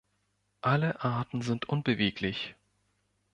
[0.61, 2.55] Alle Arten sind unbeweglich.